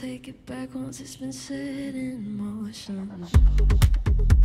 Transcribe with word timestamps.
take 0.00 0.28
it 0.28 0.44
back 0.44 0.74
once 0.74 1.00
it's 1.00 1.16
been 1.16 1.32
set 1.32 1.56
in 1.56 2.36
motion. 2.36 4.35